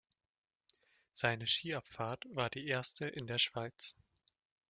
Seine 1.11 1.45
Skiabfahrt 1.45 2.25
war 2.33 2.49
die 2.49 2.65
erste 2.65 3.05
in 3.07 3.27
der 3.27 3.37
Schweiz. 3.37 3.95